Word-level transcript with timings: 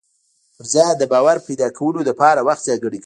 پر 0.57 0.65
ځان 0.73 0.93
د 0.97 1.03
باور 1.11 1.37
پيدا 1.47 1.67
کولو 1.77 2.01
لپاره 2.09 2.45
وخت 2.47 2.61
ځانګړی 2.67 2.97
کوم. 2.99 2.99